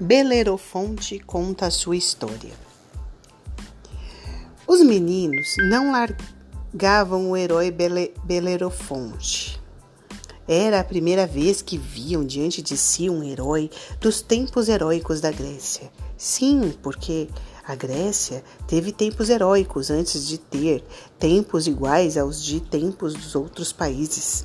Belerofonte 0.00 1.20
conta 1.20 1.66
a 1.66 1.70
sua 1.70 1.96
história. 1.96 2.52
Os 4.66 4.80
meninos 4.82 5.54
não 5.68 5.92
largavam 5.92 7.30
o 7.30 7.36
herói 7.36 7.70
Bele 7.70 8.12
Belerofonte. 8.24 9.62
Era 10.48 10.80
a 10.80 10.84
primeira 10.84 11.28
vez 11.28 11.62
que 11.62 11.78
viam 11.78 12.24
diante 12.24 12.60
de 12.60 12.76
si 12.76 13.08
um 13.08 13.22
herói 13.22 13.70
dos 14.00 14.20
tempos 14.20 14.68
heróicos 14.68 15.20
da 15.20 15.30
Grécia. 15.30 15.92
Sim, 16.16 16.74
porque 16.82 17.28
a 17.64 17.76
Grécia 17.76 18.42
teve 18.66 18.90
tempos 18.90 19.30
heróicos 19.30 19.92
antes 19.92 20.26
de 20.26 20.38
ter 20.38 20.84
tempos 21.20 21.68
iguais 21.68 22.16
aos 22.16 22.42
de 22.42 22.60
tempos 22.60 23.14
dos 23.14 23.36
outros 23.36 23.72
países. 23.72 24.42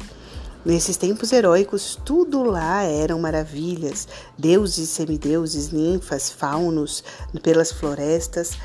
Nesses 0.65 0.97
tempos 0.97 1.31
heróicos, 1.31 1.97
tudo 2.05 2.43
lá 2.43 2.83
eram 2.83 3.19
maravilhas: 3.19 4.07
deuses, 4.37 4.89
semideuses, 4.89 5.71
ninfas, 5.71 6.29
faunos 6.29 7.03
pelas 7.41 7.71
florestas, 7.71 8.57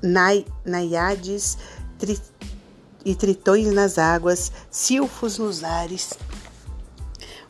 nai, 0.00 0.44
naiades 0.64 1.58
tri, 1.98 2.18
e 3.04 3.14
tritões 3.14 3.72
nas 3.72 3.98
águas, 3.98 4.52
silfos 4.70 5.38
nos 5.38 5.62
ares. 5.62 6.14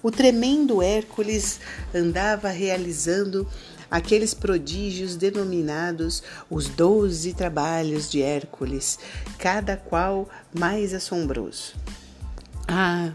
O 0.02 0.10
tremendo 0.10 0.82
Hércules 0.82 1.60
andava 1.94 2.48
realizando 2.48 3.48
aqueles 3.90 4.34
prodígios 4.34 5.16
denominados 5.16 6.22
os 6.50 6.68
doze 6.68 7.32
trabalhos 7.32 8.10
de 8.10 8.22
Hércules, 8.22 8.98
cada 9.38 9.76
qual 9.76 10.28
mais 10.52 10.92
assombroso. 10.92 11.74
Ah, 12.68 13.12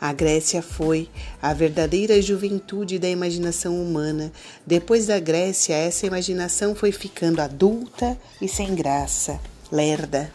a 0.00 0.12
Grécia 0.14 0.62
foi 0.62 1.10
a 1.42 1.52
verdadeira 1.52 2.22
juventude 2.22 2.98
da 2.98 3.08
imaginação 3.08 3.80
humana. 3.82 4.32
Depois 4.66 5.06
da 5.06 5.20
Grécia, 5.20 5.74
essa 5.74 6.06
imaginação 6.06 6.74
foi 6.74 6.90
ficando 6.90 7.40
adulta 7.40 8.16
e 8.40 8.48
sem 8.48 8.74
graça, 8.74 9.38
lerda. 9.70 10.32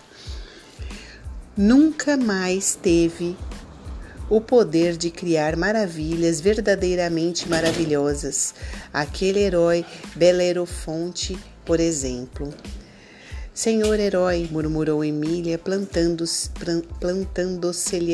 Nunca 1.57 2.15
mais 2.15 2.75
teve 2.75 3.35
o 4.29 4.39
poder 4.39 4.97
de 4.97 5.09
criar 5.09 5.55
maravilhas 5.55 6.39
verdadeiramente 6.39 7.49
maravilhosas. 7.49 8.53
Aquele 8.93 9.39
herói 9.39 9.85
Belerofonte, 10.15 11.37
por 11.63 11.79
exemplo. 11.79 12.53
Senhor 13.55 13.97
herói, 14.01 14.49
murmurou 14.51 15.01
Emília, 15.01 15.57
plantando-se 15.57 16.49
plantando 16.99 17.71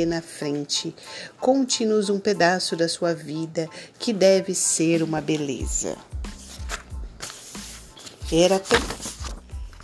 na 0.07 0.21
frente. 0.21 0.95
Conte-nos 1.39 2.11
um 2.11 2.19
pedaço 2.19 2.75
da 2.75 2.87
sua 2.87 3.15
vida 3.15 3.67
que 3.97 4.13
deve 4.13 4.53
ser 4.53 5.01
uma 5.01 5.19
beleza. 5.19 5.97
Era 8.31 8.59
tão, 8.59 8.79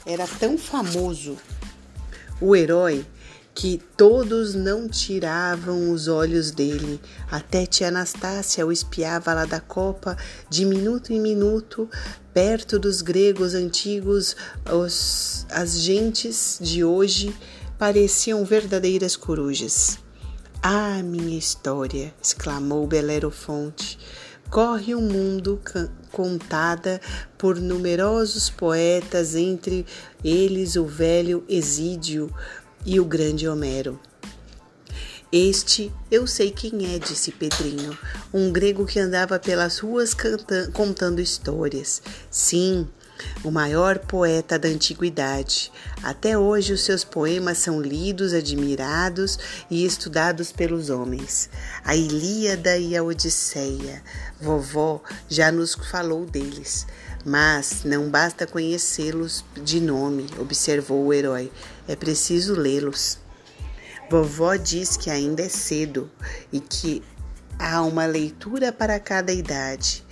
era 0.05 0.27
tão 0.27 0.59
famoso 0.59 1.35
o 2.39 2.55
herói 2.55 3.03
que 3.57 3.81
todos 3.97 4.53
não 4.53 4.87
tiravam 4.87 5.89
os 5.89 6.07
olhos 6.07 6.51
dele. 6.51 7.01
Até 7.31 7.65
tia 7.65 7.87
Anastácia 7.87 8.63
o 8.63 8.71
espiava 8.71 9.33
lá 9.33 9.45
da 9.45 9.59
copa, 9.59 10.15
de 10.47 10.63
minuto 10.63 11.11
em 11.11 11.19
minuto, 11.19 11.89
perto 12.37 12.77
dos 12.77 13.01
gregos 13.01 13.55
antigos, 13.55 14.35
os, 14.71 15.47
as 15.49 15.81
gentes 15.81 16.59
de 16.61 16.83
hoje 16.83 17.35
pareciam 17.79 18.45
verdadeiras 18.45 19.15
corujas. 19.15 19.97
Ah, 20.61 21.01
minha 21.03 21.35
história! 21.35 22.13
exclamou 22.21 22.85
Belerofonte. 22.85 23.97
Corre 24.51 24.93
o 24.93 24.99
um 24.99 25.01
mundo 25.01 25.59
contada 26.11 27.01
por 27.39 27.59
numerosos 27.59 28.51
poetas, 28.51 29.33
entre 29.33 29.83
eles 30.23 30.75
o 30.75 30.85
velho 30.85 31.43
Exídio, 31.49 32.31
e 32.85 32.99
o 32.99 33.05
grande 33.05 33.47
Homero. 33.47 33.99
Este 35.31 35.91
eu 36.09 36.25
sei 36.25 36.51
quem 36.51 36.95
é, 36.95 36.99
disse 36.99 37.33
Pedrinho, 37.33 37.97
um 38.33 38.49
grego 38.49 38.85
que 38.85 38.97
andava 38.97 39.37
pelas 39.37 39.79
ruas 39.79 40.15
contando 40.73 41.19
histórias. 41.19 42.01
Sim, 42.31 42.87
o 43.43 43.51
maior 43.51 43.99
poeta 43.99 44.57
da 44.57 44.69
antiguidade. 44.69 45.69
Até 46.01 46.37
hoje 46.37 46.71
os 46.71 46.85
seus 46.85 47.03
poemas 47.03 47.57
são 47.57 47.81
lidos, 47.81 48.33
admirados 48.33 49.37
e 49.69 49.85
estudados 49.85 50.53
pelos 50.53 50.89
homens. 50.89 51.49
A 51.83 51.93
Ilíada 51.93 52.77
e 52.77 52.95
a 52.95 53.03
Odisseia. 53.03 54.01
Vovó 54.39 55.01
já 55.27 55.51
nos 55.51 55.75
falou 55.75 56.25
deles. 56.25 56.87
Mas 57.25 57.83
não 57.83 58.09
basta 58.09 58.47
conhecê-los 58.47 59.43
de 59.61 59.81
nome, 59.81 60.27
observou 60.39 61.05
o 61.05 61.13
herói. 61.13 61.51
É 61.85 61.97
preciso 61.97 62.53
lê-los. 62.53 63.26
Vovó 64.09 64.55
diz 64.55 64.95
que 64.95 65.09
ainda 65.09 65.43
é 65.43 65.49
cedo 65.49 66.09
e 66.51 66.61
que 66.61 67.03
há 67.59 67.81
uma 67.81 68.05
leitura 68.05 68.71
para 68.71 68.99
cada 68.99 69.33
idade. 69.33 70.05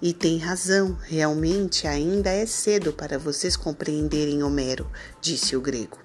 E 0.00 0.12
tem 0.12 0.38
razão, 0.38 0.98
realmente 1.02 1.86
ainda 1.86 2.30
é 2.30 2.46
cedo 2.46 2.92
para 2.92 3.18
vocês 3.18 3.56
compreenderem 3.56 4.42
Homero, 4.42 4.90
disse 5.20 5.54
o 5.54 5.60
grego. 5.60 5.98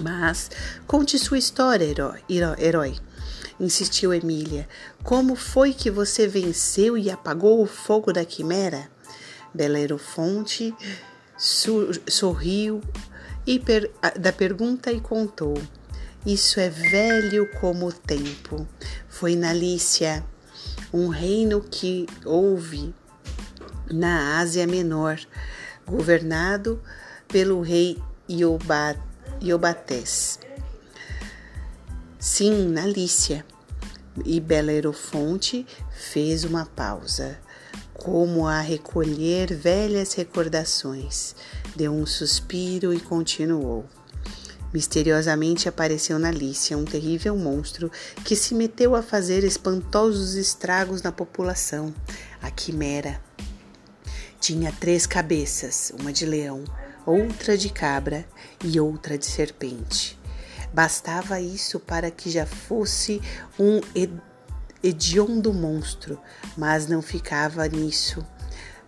Mas 0.00 0.50
conte 0.86 1.18
sua 1.18 1.36
história, 1.38 1.84
herói, 1.84 2.20
herói, 2.58 2.96
insistiu 3.58 4.14
Emília. 4.14 4.68
Como 5.02 5.34
foi 5.34 5.74
que 5.74 5.90
você 5.90 6.26
venceu 6.26 6.96
e 6.96 7.10
apagou 7.10 7.60
o 7.60 7.66
fogo 7.66 8.12
da 8.12 8.24
quimera? 8.24 8.88
Belerofonte 9.52 10.72
sorriu 11.36 12.80
per, 13.64 13.90
da 14.18 14.32
pergunta 14.32 14.92
e 14.92 15.00
contou. 15.00 15.54
Isso 16.26 16.60
é 16.60 16.68
velho 16.68 17.48
como 17.60 17.88
o 17.88 17.92
tempo. 17.92 18.68
Foi 19.08 19.34
na 19.34 19.54
Lícia, 19.54 20.22
um 20.92 21.08
reino 21.08 21.62
que 21.62 22.06
houve 22.26 22.94
na 23.90 24.38
Ásia 24.38 24.66
Menor, 24.66 25.18
governado 25.86 26.78
pelo 27.26 27.62
rei 27.62 27.98
Iobates. 28.28 30.38
Sim, 32.18 32.68
na 32.68 32.86
Lícia. 32.86 33.44
E 34.24 34.40
Belerofonte 34.40 35.66
fez 35.90 36.44
uma 36.44 36.66
pausa 36.66 37.38
como 37.94 38.46
a 38.46 38.60
recolher 38.60 39.54
velhas 39.54 40.12
recordações. 40.14 41.34
Deu 41.74 41.92
um 41.92 42.04
suspiro 42.04 42.92
e 42.92 43.00
continuou. 43.00 43.86
Misteriosamente 44.72 45.68
apareceu 45.68 46.18
na 46.18 46.30
Lícia 46.30 46.78
um 46.78 46.84
terrível 46.84 47.36
monstro 47.36 47.90
que 48.24 48.36
se 48.36 48.54
meteu 48.54 48.94
a 48.94 49.02
fazer 49.02 49.42
espantosos 49.42 50.34
estragos 50.34 51.02
na 51.02 51.10
população, 51.10 51.92
a 52.40 52.50
Quimera. 52.50 53.20
Tinha 54.40 54.72
três 54.72 55.06
cabeças, 55.06 55.92
uma 55.98 56.12
de 56.12 56.24
leão, 56.24 56.62
outra 57.04 57.58
de 57.58 57.68
cabra 57.68 58.24
e 58.64 58.78
outra 58.78 59.18
de 59.18 59.26
serpente. 59.26 60.18
Bastava 60.72 61.40
isso 61.40 61.80
para 61.80 62.10
que 62.10 62.30
já 62.30 62.46
fosse 62.46 63.20
um 63.58 63.80
hediondo 64.82 65.52
monstro, 65.52 66.18
mas 66.56 66.86
não 66.86 67.02
ficava 67.02 67.66
nisso, 67.66 68.24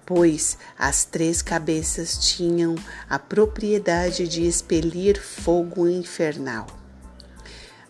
pois 0.05 0.59
as 0.79 1.05
três 1.05 1.43
cabeças 1.43 2.19
tinham 2.19 2.75
a 3.09 3.19
propriedade 3.19 4.27
de 4.27 4.47
expelir 4.47 5.21
fogo 5.21 5.89
infernal. 5.89 6.67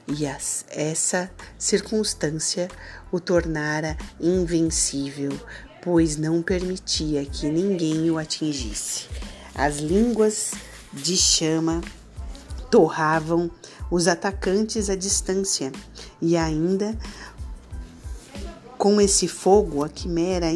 E 0.06 0.26
as, 0.26 0.64
essa 0.68 1.30
circunstância 1.58 2.68
o 3.10 3.20
tornara 3.20 3.96
invencível, 4.20 5.32
pois 5.82 6.16
não 6.16 6.42
permitia 6.42 7.24
que 7.24 7.46
ninguém 7.46 8.10
o 8.10 8.18
atingisse. 8.18 9.06
As 9.54 9.78
línguas 9.78 10.52
de 10.92 11.16
chama 11.16 11.80
torravam 12.70 13.50
os 13.90 14.08
atacantes 14.08 14.88
à 14.88 14.96
distância 14.96 15.70
e 16.20 16.36
ainda 16.36 16.96
com 18.82 19.00
esse 19.00 19.28
fogo, 19.28 19.84
a 19.84 19.88
quimera 19.88 20.50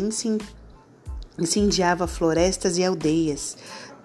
incendiava 1.38 2.06
florestas 2.06 2.78
e 2.78 2.84
aldeias. 2.84 3.56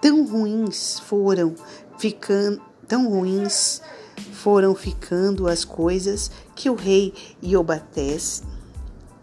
Tão 0.01 0.25
ruins 0.25 1.00
foram 1.00 1.56
ficando, 1.98 2.62
tão 2.88 3.10
ruins 3.10 3.81
foram 4.33 4.75
ficando 4.75 5.48
as 5.48 5.63
coisas 5.63 6.31
que 6.56 6.69
o 6.69 6.75
rei 6.75 7.13
Iobatés, 7.44 8.44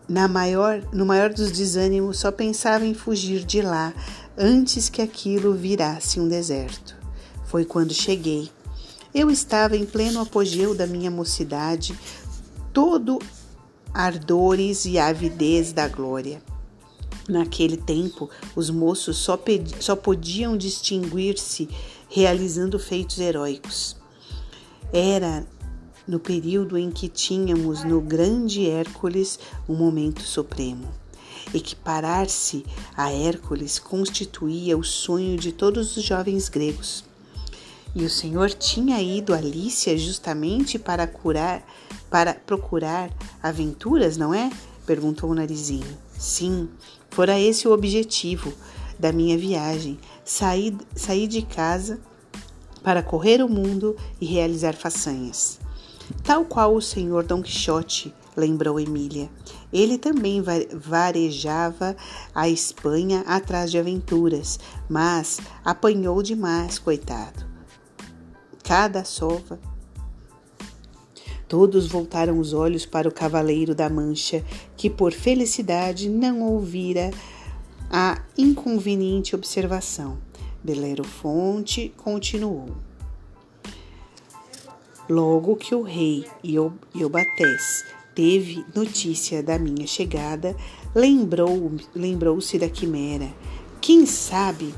na 0.08 0.26
maior, 0.26 0.82
no 0.92 1.04
maior 1.04 1.32
dos 1.32 1.50
desânimos, 1.50 2.18
só 2.18 2.30
pensava 2.30 2.86
em 2.86 2.94
fugir 2.94 3.44
de 3.44 3.60
lá 3.60 3.92
antes 4.36 4.88
que 4.88 5.02
aquilo 5.02 5.54
virasse 5.54 6.20
um 6.20 6.28
deserto. 6.28 6.96
Foi 7.46 7.64
quando 7.64 7.92
cheguei. 7.92 8.50
Eu 9.14 9.30
estava 9.30 9.76
em 9.76 9.84
pleno 9.84 10.20
apogeu 10.20 10.74
da 10.74 10.86
minha 10.86 11.10
mocidade, 11.10 11.98
todo 12.72 13.18
ardores 13.92 14.84
e 14.84 14.98
avidez 14.98 15.72
da 15.72 15.88
glória. 15.88 16.40
Naquele 17.28 17.76
tempo, 17.76 18.30
os 18.56 18.70
moços 18.70 19.18
só, 19.18 19.38
só 19.78 19.94
podiam 19.94 20.56
distinguir-se 20.56 21.68
realizando 22.08 22.78
feitos 22.78 23.18
heróicos. 23.18 23.96
Era 24.90 25.46
no 26.06 26.18
período 26.18 26.78
em 26.78 26.90
que 26.90 27.06
tínhamos 27.06 27.84
no 27.84 28.00
grande 28.00 28.66
Hércules 28.66 29.38
um 29.68 29.74
momento 29.74 30.22
supremo. 30.22 30.88
Equiparar-se 31.52 32.64
a 32.96 33.12
Hércules 33.12 33.78
constituía 33.78 34.76
o 34.76 34.82
sonho 34.82 35.36
de 35.36 35.52
todos 35.52 35.96
os 35.98 36.02
jovens 36.02 36.48
gregos. 36.48 37.04
E 37.94 38.04
o 38.04 38.10
Senhor 38.10 38.50
tinha 38.50 39.00
ido 39.02 39.34
a 39.34 39.40
Lícia 39.40 39.96
justamente 39.98 40.78
para 40.78 41.06
curar, 41.06 41.66
para 42.10 42.34
procurar 42.34 43.10
aventuras, 43.42 44.16
não 44.16 44.32
é? 44.32 44.50
perguntou 44.86 45.30
o 45.30 45.34
narizinho. 45.34 45.98
Sim, 46.18 46.68
fora 47.10 47.38
esse 47.38 47.66
o 47.66 47.72
objetivo 47.72 48.52
da 48.98 49.12
minha 49.12 49.36
viagem. 49.36 49.98
Sair, 50.24 50.76
sair 50.94 51.26
de 51.26 51.42
casa 51.42 51.98
para 52.82 53.02
correr 53.02 53.42
o 53.42 53.48
mundo 53.48 53.96
e 54.20 54.26
realizar 54.26 54.74
façanhas. 54.74 55.58
Tal 56.22 56.44
qual 56.44 56.74
o 56.74 56.82
senhor 56.82 57.24
Dom 57.24 57.42
Quixote, 57.42 58.14
lembrou 58.36 58.80
Emília. 58.80 59.28
Ele 59.72 59.98
também 59.98 60.42
varejava 60.72 61.96
a 62.34 62.48
Espanha 62.48 63.22
atrás 63.26 63.70
de 63.70 63.78
aventuras, 63.78 64.58
mas 64.88 65.40
apanhou 65.64 66.22
demais, 66.22 66.78
coitado. 66.78 67.46
Cada 68.62 69.04
sova. 69.04 69.58
Todos 71.48 71.86
voltaram 71.86 72.38
os 72.38 72.52
olhos 72.52 72.84
para 72.84 73.08
o 73.08 73.12
cavaleiro 73.12 73.74
da 73.74 73.88
Mancha, 73.88 74.44
que 74.76 74.90
por 74.90 75.12
felicidade 75.12 76.08
não 76.08 76.42
ouvira 76.42 77.10
a 77.90 78.20
inconveniente 78.36 79.34
observação. 79.34 80.18
Belero 80.62 81.04
Fonte 81.04 81.92
continuou. 81.96 82.68
Logo 85.08 85.56
que 85.56 85.74
o 85.74 85.80
rei 85.80 86.26
Iobatés 86.94 87.84
teve 88.14 88.62
notícia 88.74 89.42
da 89.42 89.58
minha 89.58 89.86
chegada, 89.86 90.54
lembrou, 90.94 91.72
lembrou-se 91.94 92.58
da 92.58 92.68
quimera. 92.68 93.32
Quem 93.80 94.04
sabe 94.04 94.74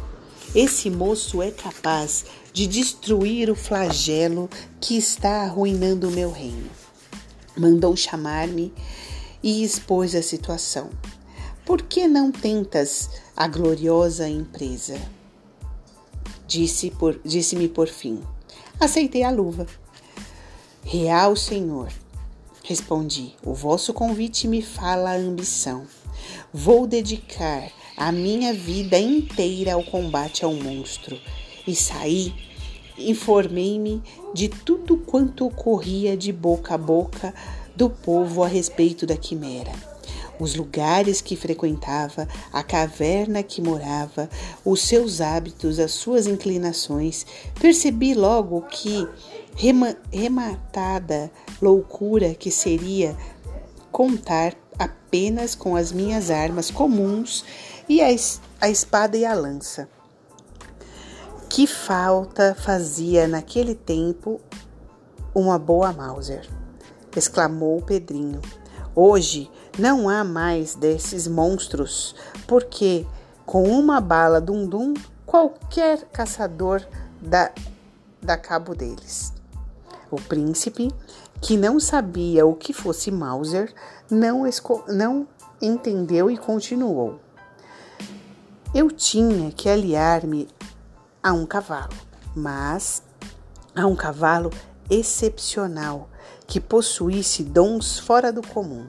esse 0.55 0.91
moço 0.91 1.43
é 1.43 1.51
capaz 1.51 2.27
de 2.53 2.67
destruir 2.67 3.51
o 3.51 3.55
flagelo 3.55 4.49
que 4.81 4.97
está 4.97 5.43
arruinando 5.43 6.09
o 6.09 6.13
meu 6.13 6.31
reino. 6.31 6.71
Mandou 7.57 7.97
chamar-me 7.97 8.73
e 9.43 9.63
expôs 9.65 10.15
a 10.15 10.23
situação. 10.23 10.91
Por 11.65 11.83
que 11.83 12.09
não 12.09 12.33
tentas 12.33 13.11
a 13.37 13.47
gloriosa 13.47 14.29
empresa? 14.29 15.01
Disse-me 16.47 16.91
por, 16.97 17.21
disse 17.25 17.69
por 17.69 17.89
fim. 17.89 18.21
Aceitei 18.81 19.23
a 19.23 19.31
luva. 19.31 19.67
Real 20.83 21.37
Senhor, 21.37 21.93
respondi, 22.65 23.37
o 23.45 23.55
vosso 23.55 23.93
convite 23.93 24.49
me 24.49 24.63
fala 24.63 25.11
a 25.11 25.17
ambição. 25.17 25.87
Vou 26.53 26.87
dedicar 26.87 27.71
a 27.97 28.11
minha 28.11 28.53
vida 28.53 28.99
inteira 28.99 29.75
ao 29.75 29.85
combate 29.85 30.45
ao 30.45 30.55
monstro. 30.55 31.17
E 31.71 31.77
saí, 31.77 32.35
informei-me 32.99 34.03
de 34.35 34.49
tudo 34.49 34.97
quanto 34.97 35.47
ocorria 35.47 36.17
de 36.17 36.33
boca 36.33 36.75
a 36.75 36.79
boca 36.79 37.33
do 37.77 37.89
povo 37.89 38.43
a 38.43 38.49
respeito 38.49 39.07
da 39.07 39.17
quimera 39.17 39.71
os 40.41 40.57
lugares 40.57 41.21
que 41.21 41.37
frequentava, 41.37 42.27
a 42.51 42.63
caverna 42.63 43.43
que 43.43 43.61
morava, 43.61 44.29
os 44.65 44.81
seus 44.81 45.21
hábitos, 45.21 45.79
as 45.79 45.93
suas 45.93 46.27
inclinações, 46.27 47.27
percebi 47.61 48.15
logo 48.15 48.63
que 48.63 49.07
rematada 50.11 51.31
loucura 51.61 52.35
que 52.35 52.51
seria 52.51 53.15
contar 53.93 54.57
apenas 54.79 55.55
com 55.55 55.77
as 55.77 55.93
minhas 55.93 56.31
armas 56.31 56.71
comuns 56.71 57.45
e 57.87 58.01
a, 58.01 58.07
a 58.63 58.71
espada 58.71 59.19
e 59.19 59.27
a 59.27 59.35
lança. 59.35 60.00
Que 61.51 61.67
falta 61.67 62.55
fazia 62.55 63.27
naquele 63.27 63.75
tempo 63.75 64.41
uma 65.35 65.59
boa 65.59 65.93
Mauser! 65.93 66.49
exclamou 67.17 67.83
Pedrinho. 67.83 68.41
Hoje 68.95 69.51
não 69.77 70.09
há 70.09 70.23
mais 70.23 70.77
desses 70.77 71.27
monstros, 71.27 72.15
porque 72.47 73.05
com 73.45 73.65
uma 73.65 74.01
bala 74.01 74.41
dum-dum 74.41 74.95
qualquer 75.27 76.05
caçador 76.13 76.87
dá, 77.21 77.51
dá 78.23 78.37
cabo 78.37 78.73
deles. 78.73 79.33
O 80.09 80.21
príncipe, 80.21 80.95
que 81.41 81.57
não 81.57 81.81
sabia 81.81 82.47
o 82.47 82.55
que 82.55 82.73
fosse 82.73 83.11
Mauser, 83.11 83.75
não, 84.09 84.45
não 84.87 85.27
entendeu 85.61 86.31
e 86.31 86.39
continuou. 86.39 87.19
Eu 88.73 88.89
tinha 88.89 89.51
que 89.51 89.69
aliar-me 89.69 90.49
a 91.23 91.33
um 91.33 91.45
cavalo, 91.45 91.95
mas 92.35 93.03
a 93.75 93.87
um 93.87 93.95
cavalo 93.95 94.51
excepcional 94.89 96.09
que 96.47 96.61
possuísse 96.61 97.45
dons 97.45 97.99
fora 97.99 98.33
do 98.33 98.43
comum. 98.43 98.87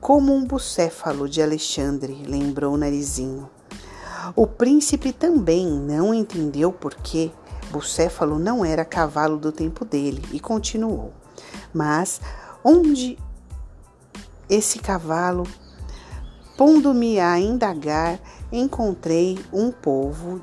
Como 0.00 0.34
um 0.34 0.44
bucéfalo 0.44 1.28
de 1.28 1.42
Alexandre, 1.42 2.24
lembrou 2.26 2.76
Narizinho. 2.76 3.50
O 4.34 4.46
príncipe 4.46 5.12
também 5.12 5.66
não 5.66 6.14
entendeu 6.14 6.72
por 6.72 6.94
que 6.94 7.32
Bucéfalo 7.70 8.38
não 8.38 8.64
era 8.64 8.84
cavalo 8.84 9.36
do 9.36 9.50
tempo 9.50 9.84
dele 9.84 10.22
e 10.32 10.38
continuou. 10.38 11.12
Mas 11.72 12.20
onde 12.64 13.18
esse 14.48 14.78
cavalo, 14.78 15.44
pondo-me 16.56 17.18
a 17.18 17.38
indagar, 17.38 18.20
encontrei 18.52 19.38
um 19.52 19.70
povo, 19.70 20.40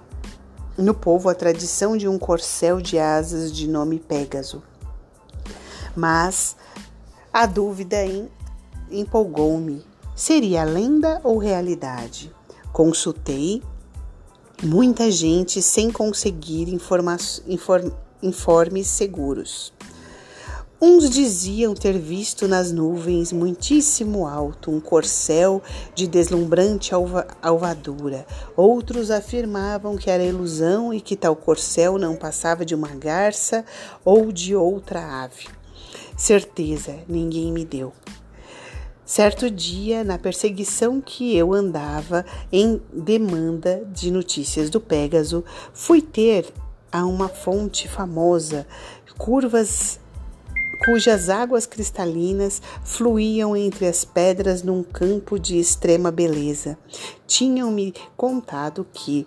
no 0.77 0.93
povo 0.93 1.29
a 1.29 1.35
tradição 1.35 1.95
de 1.95 2.07
um 2.07 2.17
corcel 2.17 2.81
de 2.81 2.97
asas 2.97 3.51
de 3.51 3.67
nome 3.67 3.99
Pégaso. 3.99 4.63
Mas 5.95 6.55
a 7.31 7.45
dúvida 7.45 7.97
empolgou-me. 8.89 9.85
Seria 10.15 10.63
lenda 10.63 11.19
ou 11.23 11.37
realidade? 11.37 12.31
Consultei 12.71 13.61
muita 14.63 15.11
gente 15.11 15.61
sem 15.61 15.91
conseguir 15.91 16.69
informa 16.69 17.17
inform 17.47 17.91
informes 18.21 18.87
seguros. 18.87 19.73
Uns 20.85 21.09
diziam 21.09 21.73
ter 21.73 21.97
visto 21.97 22.45
nas 22.45 22.69
nuvens, 22.69 23.31
muitíssimo 23.31 24.27
alto, 24.27 24.69
um 24.69 24.81
corcel 24.81 25.63
de 25.95 26.05
deslumbrante 26.05 26.93
alva 26.93 27.25
alvadura. 27.41 28.27
Outros 28.53 29.09
afirmavam 29.09 29.95
que 29.95 30.09
era 30.09 30.25
ilusão 30.25 30.93
e 30.93 30.99
que 30.99 31.15
tal 31.15 31.37
corcel 31.37 31.97
não 31.97 32.17
passava 32.17 32.65
de 32.65 32.75
uma 32.75 32.89
garça 32.89 33.63
ou 34.03 34.29
de 34.29 34.53
outra 34.53 35.23
ave. 35.23 35.47
Certeza 36.17 36.99
ninguém 37.07 37.49
me 37.49 37.63
deu. 37.63 37.93
Certo 39.05 39.49
dia, 39.49 40.03
na 40.03 40.17
perseguição 40.17 40.99
que 40.99 41.33
eu 41.33 41.53
andava 41.53 42.25
em 42.51 42.81
demanda 42.91 43.87
de 43.89 44.11
notícias 44.11 44.69
do 44.69 44.81
Pégaso, 44.81 45.45
fui 45.73 46.01
ter 46.01 46.53
a 46.91 47.05
uma 47.05 47.29
fonte 47.29 47.87
famosa, 47.87 48.67
curvas 49.17 50.02
cujas 50.85 51.29
águas 51.29 51.65
cristalinas 51.65 52.61
fluíam 52.83 53.55
entre 53.55 53.87
as 53.87 54.03
pedras 54.03 54.63
num 54.63 54.83
campo 54.83 55.39
de 55.39 55.57
extrema 55.57 56.11
beleza. 56.11 56.77
Tinham-me 57.25 57.93
contado 58.17 58.85
que 58.91 59.25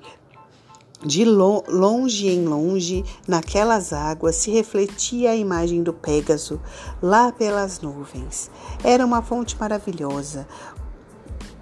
de 1.05 1.25
longe 1.25 2.29
em 2.29 2.47
longe, 2.47 3.05
naquelas 3.29 3.93
águas, 3.93 4.37
se 4.37 4.51
refletia 4.51 5.31
a 5.31 5.37
imagem 5.37 5.83
do 5.83 5.93
Pégaso, 5.93 6.61
lá 7.03 7.31
pelas 7.31 7.81
nuvens. 7.81 8.51
Era 8.83 9.05
uma 9.05 9.23
fonte 9.23 9.57
maravilhosa. 9.61 10.49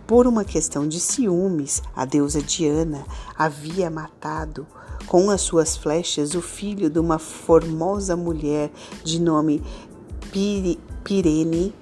Por 0.07 0.27
uma 0.27 0.45
questão 0.45 0.87
de 0.87 1.01
ciúmes, 1.01 1.83
a 1.97 2.05
deusa 2.05 2.41
Diana 2.41 3.05
havia 3.37 3.91
matado 3.91 4.67
com 5.15 5.31
as 5.31 5.43
suas 5.43 5.77
flechas 5.77 6.35
o 6.35 6.43
filho 6.43 6.91
de 6.91 6.99
uma 6.99 7.21
formosa 7.21 8.17
mulher 8.17 8.69
de 9.05 9.21
nome 9.21 9.63
Pirene, 11.05 11.73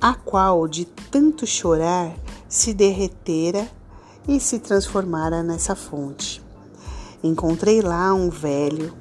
a 0.00 0.14
qual, 0.14 0.68
de 0.68 0.84
tanto 0.84 1.44
chorar, 1.44 2.14
se 2.48 2.72
derretera 2.72 3.68
e 4.28 4.38
se 4.38 4.60
transformara 4.60 5.42
nessa 5.42 5.74
fonte. 5.74 6.40
Encontrei 7.20 7.80
lá 7.80 8.14
um 8.14 8.30
velho, 8.30 8.94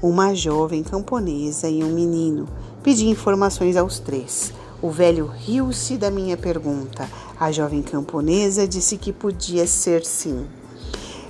uma 0.00 0.32
jovem 0.32 0.84
camponesa 0.84 1.68
e 1.68 1.82
um 1.82 1.92
menino. 1.92 2.48
Pedi 2.84 3.08
informações 3.08 3.76
aos 3.76 3.98
três. 3.98 4.52
O 4.80 4.92
velho 4.92 5.26
riu-se 5.26 5.96
da 5.96 6.08
minha 6.08 6.36
pergunta. 6.36 7.10
A 7.40 7.50
jovem 7.50 7.82
camponesa 7.82 8.64
disse 8.64 8.96
que 8.96 9.12
podia 9.12 9.66
ser 9.66 10.04
sim. 10.04 10.46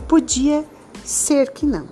Podia 0.07 0.67
ser 1.09 1.53
que 1.53 1.65
não. 1.65 1.89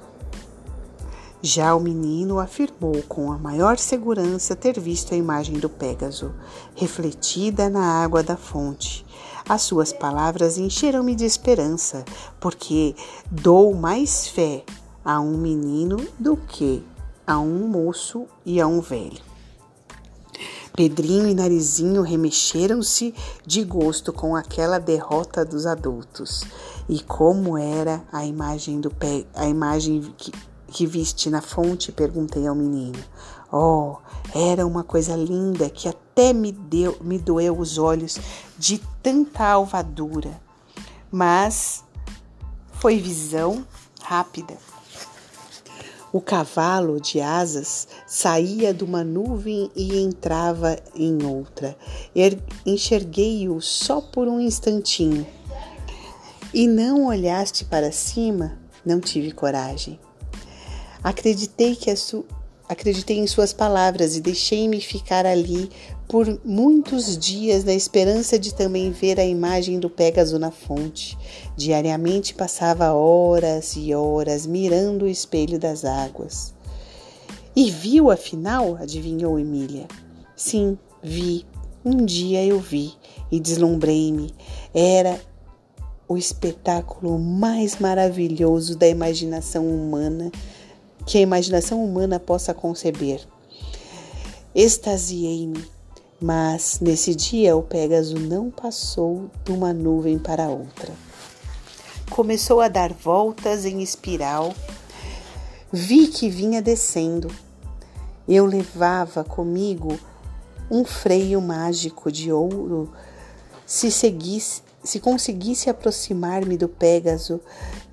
Já 1.41 1.75
o 1.75 1.81
menino 1.81 2.39
afirmou 2.39 3.03
com 3.09 3.33
a 3.33 3.39
maior 3.39 3.79
segurança 3.79 4.55
ter 4.55 4.79
visto 4.79 5.15
a 5.15 5.17
imagem 5.17 5.59
do 5.59 5.71
Pégaso, 5.71 6.35
refletida 6.75 7.71
na 7.71 8.03
água 8.03 8.23
da 8.23 8.37
fonte. 8.37 9.07
As 9.49 9.63
suas 9.63 9.91
palavras 9.91 10.59
encheram-me 10.59 11.15
de 11.15 11.25
esperança, 11.25 12.05
porque 12.39 12.95
dou 13.31 13.73
mais 13.73 14.29
fé 14.29 14.65
a 15.03 15.19
um 15.19 15.39
menino 15.39 15.97
do 16.19 16.37
que 16.37 16.85
a 17.27 17.39
um 17.39 17.67
moço 17.67 18.27
e 18.45 18.61
a 18.61 18.67
um 18.67 18.83
velho. 18.83 19.26
Pedrinho 20.77 21.27
e 21.27 21.35
Narizinho 21.35 22.03
remexeram-se 22.03 23.15
de 23.47 23.65
gosto 23.65 24.13
com 24.13 24.37
aquela 24.37 24.79
derrota 24.79 25.43
dos 25.43 25.65
adultos. 25.65 26.45
E 26.87 27.01
como 27.01 27.57
era 27.57 28.05
a 28.13 28.27
imagem 28.27 28.79
do 28.79 28.91
pé, 28.91 29.25
a 29.35 29.47
imagem 29.47 30.03
que, 30.19 30.31
que 30.69 30.87
viste 30.87 31.31
na 31.31 31.41
fonte? 31.41 31.91
perguntei 31.91 32.47
ao 32.47 32.55
menino. 32.55 33.03
Oh, 33.51 33.97
era 34.35 34.67
uma 34.67 34.85
coisa 34.85 35.17
linda 35.17 35.71
que 35.71 35.89
até 35.89 36.35
me 36.35 36.53
deu, 36.53 36.99
me 37.01 37.19
doeu 37.19 37.59
os 37.59 37.79
olhos 37.79 38.19
de 38.59 38.79
tanta 39.03 39.47
alvadura. 39.47 40.39
Mas 41.11 41.83
foi 42.73 42.99
visão 42.99 43.65
rápida. 44.03 44.59
O 46.17 46.21
cavalo 46.23 46.99
de 46.99 47.21
asas 47.21 47.87
saía 48.07 48.73
de 48.73 48.83
uma 48.83 49.05
nuvem 49.05 49.71
e 49.77 49.99
entrava 49.99 50.79
em 50.95 51.23
outra. 51.23 51.77
Er, 52.15 52.39
enxerguei-o 52.65 53.61
só 53.61 54.01
por 54.01 54.27
um 54.27 54.41
instantinho. 54.41 55.27
E 56.55 56.67
não 56.67 57.05
olhaste 57.05 57.67
para 57.67 57.93
cima? 57.93 58.57
Não 58.83 58.99
tive 58.99 59.31
coragem. 59.31 60.01
Acreditei 61.05 61.77
que 61.77 61.95
su... 61.95 62.25
acreditei 62.69 63.19
em 63.19 63.27
suas 63.27 63.53
palavras 63.53 64.17
e 64.17 64.21
deixei-me 64.21 64.81
ficar 64.81 65.27
ali 65.27 65.71
por 66.09 66.41
muitos 66.45 67.17
dias 67.19 67.65
na 67.65 67.75
esperança 67.75 68.39
de 68.39 68.55
também 68.55 68.91
ver 68.91 69.19
a 69.19 69.25
imagem 69.25 69.79
do 69.79 69.91
Pégaso 69.91 70.39
na 70.39 70.51
fonte. 70.51 71.17
Diariamente 71.57 72.35
passava 72.35 72.93
horas 72.93 73.75
e 73.77 73.95
horas 73.95 74.47
mirando 74.47 75.05
o 75.05 75.09
espelho 75.09 75.59
das 75.59 75.85
águas. 75.85 76.55
E 77.55 77.71
viu 77.71 78.11
afinal? 78.11 78.77
adivinhou 78.77 79.39
Emília. 79.39 79.89
Sim, 80.37 80.79
vi. 81.03 81.45
Um 81.85 82.05
dia 82.05 82.45
eu 82.45 82.59
vi 82.59 82.93
e 83.31 83.39
deslumbrei-me. 83.41 84.35
Era 84.75 85.21
o 86.09 86.17
espetáculo 86.17 87.19
mais 87.19 87.79
maravilhoso 87.79 88.77
da 88.77 88.87
imaginação 88.87 89.67
humana 89.67 90.31
que 91.07 91.19
a 91.19 91.21
imaginação 91.21 91.83
humana 91.83 92.19
possa 92.19 92.53
conceber. 92.53 93.27
Extasiei-me, 94.53 95.65
mas 96.21 96.81
nesse 96.81 97.15
dia 97.15 97.57
o 97.57 97.63
Pégaso 97.63 98.19
não 98.19 98.51
passou 98.51 99.31
de 99.45 99.53
uma 99.53 99.73
nuvem 99.73 100.19
para 100.19 100.49
outra. 100.49 100.93
Começou 102.11 102.61
a 102.61 102.69
dar 102.69 102.93
voltas 102.93 103.65
em 103.65 103.83
espiral. 103.83 104.53
Vi 105.73 106.09
que 106.09 106.29
vinha 106.29 106.61
descendo. 106.61 107.31
Eu 108.29 108.45
levava 108.45 109.23
comigo 109.23 109.99
um 110.71 110.85
freio 110.85 111.41
mágico 111.41 112.11
de 112.11 112.33
ouro. 112.33 112.93
Se 113.65 113.91
seguisse, 113.91 114.63
se 114.87 115.01
conseguisse 115.01 115.69
aproximar-me 115.69 116.57
do 116.57 116.69
Pégaso 116.69 117.41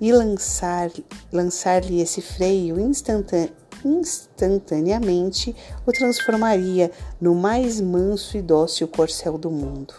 e 0.00 0.12
lançar-lhe 0.12 1.04
lançar 1.32 1.84
esse 1.90 2.22
freio 2.22 2.80
instantane 2.80 3.52
instantaneamente, 3.84 5.54
o 5.86 5.92
transformaria 5.92 6.90
no 7.20 7.34
mais 7.34 7.80
manso 7.80 8.36
e 8.38 8.40
dócil 8.40 8.88
corcel 8.88 9.36
do 9.36 9.50
mundo. 9.50 9.92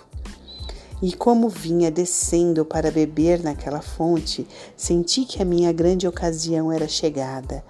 E 1.03 1.13
como 1.13 1.49
vinha 1.49 1.91
descendo 1.91 2.65
para 2.65 2.89
beber 2.89 3.43
naquela 3.43 3.81
fonte, 3.81 4.47
senti 4.75 5.25
que 5.25 5.41
a 5.41 5.45
minha 5.45 5.71
grande 5.71 6.07
ocasião 6.07 6.71
era 6.71 6.87
chegada. 6.87 7.63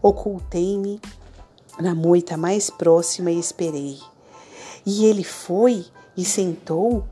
Ocultei-me 0.00 1.00
na 1.80 1.94
moita 1.94 2.36
mais 2.36 2.70
próxima 2.70 3.30
e 3.30 3.40
esperei. 3.40 3.98
E 4.86 5.04
ele 5.06 5.24
foi 5.24 5.84
e 6.16 6.24
sentou 6.24 7.04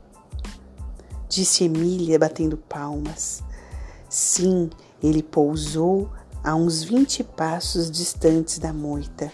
disse 1.29 1.63
Emília, 1.63 2.17
batendo 2.17 2.57
palmas. 2.57 3.43
Sim, 4.09 4.69
ele 5.01 5.21
pousou 5.21 6.09
a 6.43 6.55
uns 6.55 6.83
vinte 6.83 7.23
passos 7.23 7.91
distantes 7.91 8.57
da 8.57 8.73
moita. 8.73 9.31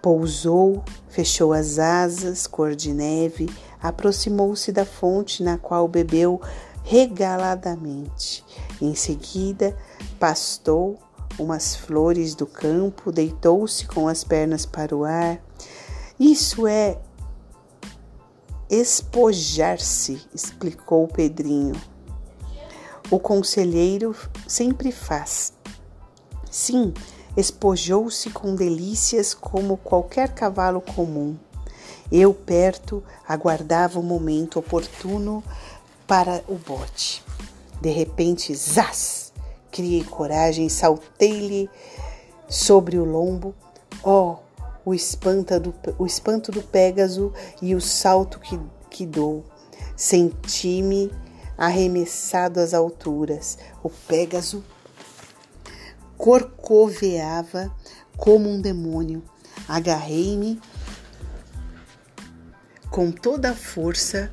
Pousou, 0.00 0.82
fechou 1.08 1.52
as 1.52 1.78
asas, 1.78 2.46
cor 2.46 2.74
de 2.74 2.92
neve, 2.94 3.50
aproximou-se 3.80 4.72
da 4.72 4.86
fonte 4.86 5.42
na 5.42 5.58
qual 5.58 5.86
bebeu 5.86 6.40
regaladamente. 6.82 8.42
Em 8.80 8.94
seguida, 8.94 9.76
pastou 10.18 10.98
umas 11.38 11.76
flores 11.76 12.34
do 12.34 12.46
campo, 12.46 13.12
deitou-se 13.12 13.86
com 13.86 14.08
as 14.08 14.24
pernas 14.24 14.64
para 14.64 14.96
o 14.96 15.04
ar. 15.04 15.40
Isso 16.18 16.66
é 16.66 16.98
espojar-se, 18.70 20.20
explicou 20.34 21.08
Pedrinho. 21.08 21.74
O 23.10 23.18
conselheiro 23.18 24.14
sempre 24.46 24.92
faz. 24.92 25.52
Sim, 26.50 26.92
espojou-se 27.36 28.30
com 28.30 28.54
delícias 28.54 29.32
como 29.32 29.76
qualquer 29.78 30.34
cavalo 30.34 30.80
comum. 30.80 31.36
Eu, 32.10 32.32
perto, 32.34 33.02
aguardava 33.26 33.98
o 33.98 34.02
momento 34.02 34.58
oportuno 34.58 35.42
para 36.06 36.42
o 36.48 36.54
bote. 36.54 37.22
De 37.80 37.90
repente, 37.90 38.54
zás! 38.54 39.32
Criei 39.70 40.02
coragem, 40.02 40.68
saltei-lhe 40.68 41.70
sobre 42.48 42.98
o 42.98 43.04
lombo. 43.04 43.54
Oh, 44.02 44.36
o, 44.84 44.92
do, 44.92 45.74
o 45.98 46.06
espanto 46.06 46.50
do 46.50 46.62
Pégaso 46.62 47.32
e 47.60 47.74
o 47.74 47.80
salto 47.80 48.38
que, 48.40 48.58
que 48.90 49.06
dou. 49.06 49.44
Senti-me 49.96 51.12
arremessado 51.56 52.60
às 52.60 52.72
alturas. 52.72 53.58
O 53.82 53.90
Pégaso 53.90 54.64
corcoveava 56.16 57.74
como 58.16 58.48
um 58.48 58.60
demônio. 58.60 59.22
Agarrei-me 59.68 60.60
com 62.90 63.10
toda 63.10 63.50
a 63.50 63.54
força 63.54 64.32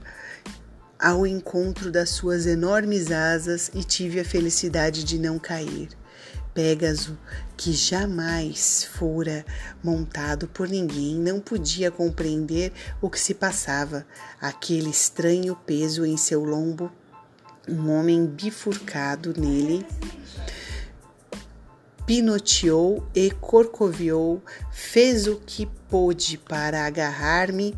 ao 1.00 1.28
encontro 1.28 1.92
das 1.92 2.10
suas 2.10 2.46
enormes 2.46 3.12
asas 3.12 3.70
e 3.74 3.84
tive 3.84 4.20
a 4.20 4.25
felicidade 4.25 5.04
de 5.04 5.20
não 5.20 5.38
cair. 5.38 5.90
Pégaso, 6.56 7.18
que 7.58 7.74
jamais 7.74 8.86
fora 8.86 9.46
montado 9.84 10.48
por 10.48 10.70
ninguém, 10.70 11.16
não 11.16 11.42
podia 11.42 11.92
compreender 11.92 12.72
o 13.02 13.10
que 13.10 13.20
se 13.20 13.34
passava, 13.34 14.08
aquele 14.40 14.90
estranho 14.90 15.54
peso 15.66 16.06
em 16.06 16.16
seu 16.16 16.46
lombo, 16.46 16.90
um 17.68 17.92
homem 17.92 18.26
bifurcado 18.26 19.34
nele. 19.38 19.86
Pinoteou 22.06 23.06
e 23.14 23.32
corcoviou, 23.32 24.42
fez 24.72 25.28
o 25.28 25.36
que 25.36 25.66
pôde 25.90 26.38
para 26.38 26.86
agarrar-me 26.86 27.76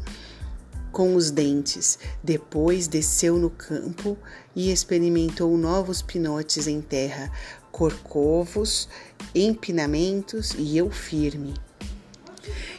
com 0.92 1.16
os 1.16 1.32
dentes. 1.32 1.98
Depois 2.24 2.88
desceu 2.88 3.38
no 3.38 3.50
campo 3.50 4.18
e 4.56 4.72
experimentou 4.72 5.58
novos 5.58 6.02
pinotes 6.02 6.68
em 6.68 6.82
terra 6.82 7.32
corcovos, 7.78 8.90
empinamentos 9.36 10.56
e 10.58 10.76
eu 10.76 10.90
firme. 10.90 11.54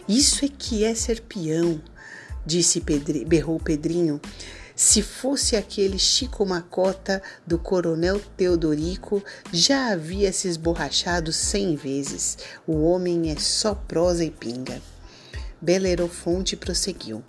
Isso 0.08 0.44
é 0.44 0.48
que 0.48 0.82
é 0.82 0.92
ser 0.92 1.20
peão, 1.20 1.80
disse 2.44 2.80
Pedri, 2.80 3.24
berrou 3.24 3.60
Pedrinho. 3.60 4.20
Se 4.74 5.00
fosse 5.00 5.54
aquele 5.54 6.00
Chico 6.00 6.44
Macota 6.44 7.22
do 7.46 7.60
Coronel 7.60 8.20
Teodorico, 8.36 9.22
já 9.52 9.92
havia 9.92 10.32
se 10.32 10.48
esborrachado 10.48 11.32
cem 11.32 11.76
vezes. 11.76 12.36
O 12.66 12.82
homem 12.82 13.30
é 13.30 13.36
só 13.36 13.76
prosa 13.76 14.24
e 14.24 14.32
pinga. 14.32 14.82
Belerofonte 15.60 16.56
prosseguiu. 16.56 17.22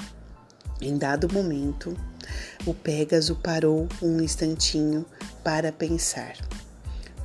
Em 0.81 0.97
dado 0.97 1.31
momento, 1.31 1.95
o 2.65 2.73
Pégaso 2.73 3.35
parou 3.35 3.87
um 4.01 4.19
instantinho 4.21 5.05
para 5.43 5.71
pensar. 5.71 6.33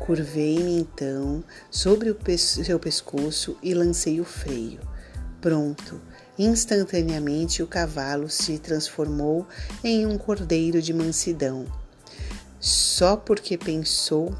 Curvei-me 0.05 0.81
então 0.81 1.43
sobre 1.71 2.11
o 2.11 2.17
seu 2.39 2.79
pescoço 2.79 3.57
e 3.63 3.73
lancei 3.73 4.21
o 4.21 4.25
freio. 4.25 4.81
Pronto, 5.41 6.01
Instantaneamente 6.39 7.63
o 7.63 7.67
cavalo 7.67 8.29
se 8.29 8.59
transformou 8.59 9.47
em 9.85 10.05
um 10.05 10.19
cordeiro 10.19 10.83
de 10.83 10.93
mansidão. 10.93 11.65
Só 12.59 13.17
porque 13.17 13.57
pensou, 13.57 14.35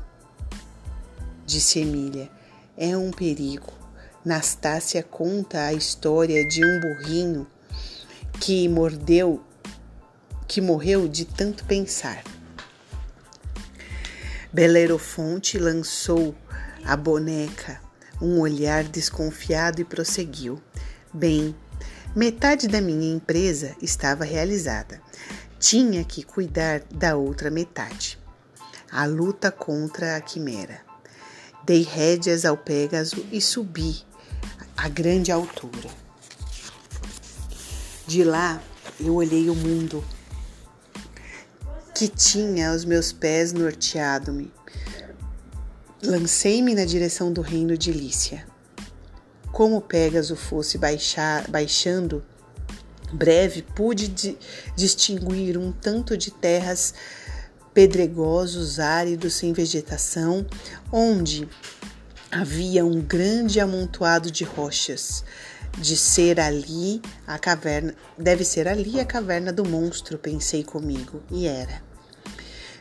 disse 1.47 1.79
Emília, 1.79 2.29
é 2.77 2.97
um 2.97 3.13
perigo. 3.13 3.73
Nastácia 4.25 5.05
conta 5.05 5.67
a 5.67 5.73
história 5.73 6.45
de 6.49 6.65
um 6.65 6.81
burrinho 6.81 7.47
que 8.41 8.69
mordeu, 8.69 9.41
que 10.49 10.61
morreu 10.61 11.07
de 11.07 11.25
tanto 11.25 11.65
pensar. 11.65 12.25
Belerofonte 14.55 15.59
lançou 15.59 16.33
a 16.85 16.97
boneca 16.97 17.81
um 18.23 18.39
olhar 18.39 18.85
desconfiado 18.85 19.81
e 19.81 19.85
prosseguiu: 19.85 20.63
Bem, 21.13 21.57
metade 22.15 22.69
da 22.69 22.81
minha 22.81 23.13
empresa 23.13 23.75
estava 23.83 24.23
realizada. 24.23 25.03
Tinha 25.59 26.05
que 26.05 26.23
cuidar 26.23 26.83
da 26.89 27.17
outra 27.17 27.51
metade. 27.51 28.17
A 28.93 29.05
luta 29.07 29.51
contra 29.51 30.15
a 30.15 30.21
quimera. 30.21 30.83
Dei 31.65 31.83
rédeas 31.83 32.45
ao 32.45 32.57
Pégaso 32.57 33.27
e 33.33 33.41
subi 33.41 34.05
a 34.77 34.89
grande 34.89 35.33
altura. 35.33 35.91
De 38.07 38.23
lá 38.23 38.63
eu 39.01 39.17
olhei 39.17 39.51
o 39.51 39.55
mundo 39.57 40.05
que 41.95 42.09
tinha 42.09 42.71
aos 42.71 42.85
meus 42.85 43.13
pés 43.13 43.53
norteado-me. 43.53 44.53
Lancei-me 46.03 46.75
na 46.75 46.85
direção 46.85 47.33
do 47.33 47.41
reino 47.41 47.79
de 47.79 47.93
Lícia. 47.93 48.45
Como 49.53 49.81
Pégaso 49.81 50.35
fosse 50.35 50.77
baixar, 50.77 51.49
baixando, 51.49 52.25
breve 53.13 53.63
pude 53.63 54.09
di 54.09 54.37
distinguir 54.77 55.57
um 55.57 55.71
tanto 55.71 56.17
de 56.17 56.33
terras 56.33 56.93
pedregosos, 57.73 58.81
áridos, 58.81 59.35
sem 59.35 59.53
vegetação, 59.53 60.45
onde 60.93 61.49
havia 62.31 62.85
um 62.85 63.01
grande 63.01 63.61
amontoado 63.61 64.31
de 64.31 64.43
rochas. 64.43 65.25
De 65.79 65.97
ser 65.97 66.41
ali 66.41 67.03
a 67.27 67.39
caverna, 67.39 67.95
deve 68.17 68.45
ser 68.45 68.69
ali 68.69 69.01
a 69.01 69.05
caverna 69.05 69.53
do 69.53 69.65
monstro, 69.65 70.19
pensei 70.19 70.63
comigo, 70.63 71.23
e 71.31 71.47
era. 71.47 71.83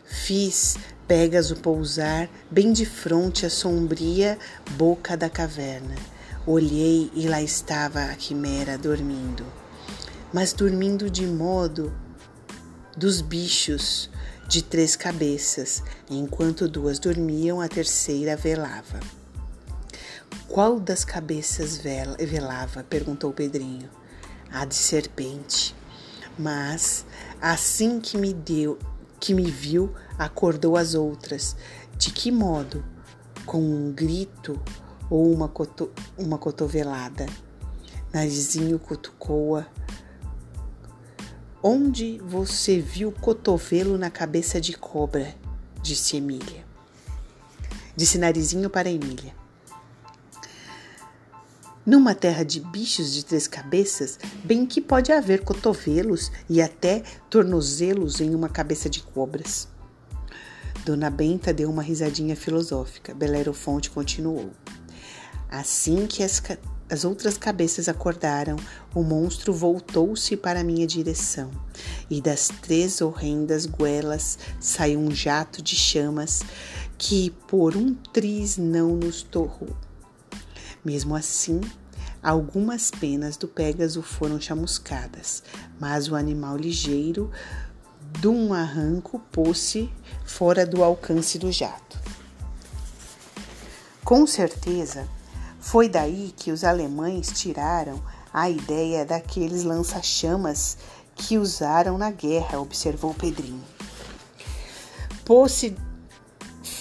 Fiz 0.06 0.78
Pégaso 1.08 1.58
pousar 1.58 2.30
bem 2.50 2.72
de 2.72 2.86
frente 2.86 3.46
à 3.46 3.50
sombria 3.50 4.38
boca 4.78 5.18
da 5.18 5.30
caverna. 5.30 5.96
Olhei 6.48 7.12
e 7.14 7.28
lá 7.28 7.42
estava 7.42 8.06
a 8.06 8.16
quimera 8.16 8.78
dormindo, 8.78 9.46
mas 10.32 10.54
dormindo 10.54 11.10
de 11.10 11.28
modo 11.28 11.94
dos 12.96 13.22
bichos 13.22 14.10
de 14.48 14.62
três 14.62 14.96
cabeças, 14.96 15.84
enquanto 16.10 16.68
duas 16.70 17.00
dormiam, 17.00 17.60
a 17.60 17.68
terceira 17.68 18.36
velava. 18.36 19.00
Qual 20.48 20.80
das 20.80 21.04
cabeças 21.04 21.78
velava? 21.78 22.84
perguntou 22.84 23.32
Pedrinho. 23.32 23.90
A 24.52 24.66
de 24.66 24.76
serpente. 24.76 25.76
Mas 26.38 27.06
assim 27.42 28.00
que 28.00 28.18
me 28.18 28.34
deu, 28.34 28.78
que 29.20 29.34
me 29.34 29.50
viu, 29.50 29.94
acordou 30.18 30.78
as 30.78 30.96
outras. 30.96 31.56
De 31.98 32.12
que 32.12 32.32
modo? 32.32 32.84
Com 33.46 33.62
um 33.62 33.92
grito 33.92 34.60
ou 35.10 35.32
uma, 35.32 35.48
coto, 35.48 35.92
uma 36.18 36.38
cotovelada? 36.38 37.26
Narizinho 38.12 38.78
cutucou-a. 38.78 39.66
Onde 41.62 42.20
você 42.20 42.80
viu 42.80 43.12
cotovelo 43.12 43.98
na 43.98 44.12
cabeça 44.12 44.60
de 44.60 44.74
cobra? 44.74 45.34
Disse 45.82 46.18
Emília. 46.18 46.66
Disse 47.96 48.18
Narizinho 48.18 48.70
para 48.70 48.90
Emília. 48.90 49.43
Numa 51.86 52.16
terra 52.16 52.44
de 52.44 52.62
bichos 52.62 53.12
de 53.12 53.26
três 53.26 53.46
cabeças, 53.46 54.18
bem 54.42 54.66
que 54.66 54.80
pode 54.80 55.12
haver 55.12 55.44
cotovelos 55.44 56.32
e 56.50 56.62
até 56.62 57.04
tornozelos 57.30 58.22
em 58.22 58.34
uma 58.34 58.48
cabeça 58.48 58.90
de 58.90 59.02
cobras. 59.02 59.68
Dona 60.86 61.10
Benta 61.10 61.54
deu 61.54 61.70
uma 61.70 61.84
risadinha 61.84 62.38
filosófica. 62.38 63.14
Belerofonte 63.14 63.90
continuou. 63.90 64.52
Assim 65.50 66.08
que 66.08 66.24
as, 66.24 66.42
as 66.90 67.04
outras 67.04 67.38
cabeças 67.38 67.90
acordaram, 67.90 68.56
o 68.96 69.04
monstro 69.04 69.54
voltou-se 69.54 70.38
para 70.38 70.64
minha 70.64 70.88
direção, 70.88 71.52
e 72.10 72.22
das 72.22 72.48
três 72.62 73.02
horrendas 73.02 73.66
goelas 73.66 74.40
saiu 74.60 75.00
um 75.00 75.12
jato 75.12 75.62
de 75.62 75.76
chamas 75.76 76.42
que 76.98 77.30
por 77.48 77.76
um 77.76 77.94
triz 77.94 78.58
não 78.58 78.96
nos 78.96 79.22
torrou. 79.22 79.76
Mesmo 80.84 81.16
assim, 81.16 81.62
algumas 82.22 82.92
penas 82.92 83.38
do 83.38 83.48
Pégaso 83.48 84.02
foram 84.02 84.40
chamuscadas, 84.40 85.44
mas 85.80 86.10
o 86.10 86.16
animal 86.16 86.58
ligeiro, 86.58 87.32
de 88.20 88.28
um 88.28 88.54
arranco, 88.54 89.20
pôs-se 89.32 89.92
fora 90.26 90.66
do 90.66 90.84
alcance 90.84 91.38
do 91.38 91.52
jato. 91.52 92.00
Com 94.04 94.28
certeza, 94.28 95.08
foi 95.60 95.88
daí 95.88 96.34
que 96.36 96.52
os 96.52 96.64
alemães 96.64 97.32
tiraram 97.32 98.02
a 98.34 98.50
ideia 98.50 99.06
daqueles 99.06 99.64
lança-chamas 99.64 100.78
que 101.16 101.38
usaram 101.38 101.98
na 101.98 102.12
guerra, 102.12 102.60
observou 102.60 103.14
Pedrinho. 103.14 103.64
Pôs-se 105.24 105.76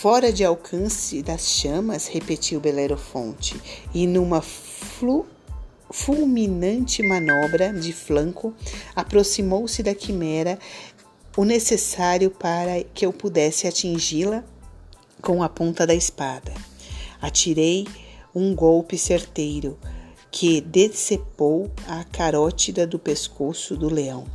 fora 0.02 0.32
de 0.32 0.44
alcance 0.44 1.22
das 1.22 1.48
chamas, 1.48 2.08
repetiu 2.08 2.58
Belerofonte, 2.58 3.54
e 3.94 4.04
numa 4.04 4.42
flu 4.42 5.24
fulminante 5.92 7.04
manobra 7.04 7.72
de 7.72 7.92
flanco, 7.92 8.52
aproximou-se 8.96 9.80
da 9.80 9.94
quimera 9.94 10.58
o 11.36 11.44
necessário 11.44 12.32
para 12.32 12.82
que 12.82 13.06
eu 13.06 13.12
pudesse 13.12 13.68
atingi-la 13.68 14.42
com 15.22 15.40
a 15.40 15.48
ponta 15.48 15.86
da 15.86 15.94
espada. 15.94 16.52
Atirei 17.20 17.86
um 18.34 18.56
golpe 18.56 18.98
certeiro 18.98 19.78
que 20.32 20.60
decepou 20.60 21.70
a 21.86 22.02
carótida 22.02 22.84
do 22.88 22.98
pescoço 22.98 23.76
do 23.76 23.88
leão. 23.88 24.26